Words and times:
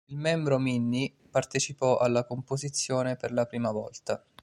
Il 0.07 0.17
membro 0.17 0.57
Minnie 0.57 1.13
partecipò 1.29 1.99
alla 1.99 2.25
composizione 2.25 3.17
per 3.17 3.31
la 3.31 3.45
prima 3.45 3.69
volta. 3.69 4.25